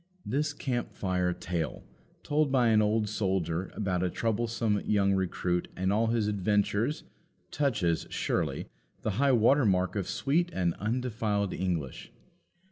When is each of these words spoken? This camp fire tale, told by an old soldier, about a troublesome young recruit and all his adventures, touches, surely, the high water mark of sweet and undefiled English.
This 0.25 0.51
camp 0.51 0.93
fire 0.95 1.31
tale, 1.31 1.83
told 2.23 2.51
by 2.51 2.69
an 2.69 2.81
old 2.81 3.07
soldier, 3.07 3.69
about 3.75 4.01
a 4.01 4.09
troublesome 4.09 4.81
young 4.83 5.13
recruit 5.13 5.67
and 5.77 5.93
all 5.93 6.07
his 6.07 6.25
adventures, 6.27 7.03
touches, 7.51 8.07
surely, 8.09 8.65
the 9.03 9.11
high 9.21 9.31
water 9.33 9.63
mark 9.63 9.95
of 9.95 10.07
sweet 10.09 10.49
and 10.55 10.73
undefiled 10.79 11.53
English. 11.53 12.11